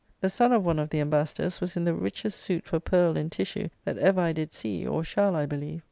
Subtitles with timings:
[0.19, 3.31] The son of one of the Embassadors was in the richest suit for pearl and
[3.31, 5.79] tissue, that ever I did see, or shall, I believe.